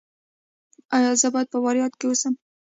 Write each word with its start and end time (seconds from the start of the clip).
ایا 0.95 1.11
زه 1.21 1.27
باید 1.33 1.47
په 1.51 1.57
فاریاب 1.63 1.93
کې 1.99 2.05
اوسم؟ 2.07 2.33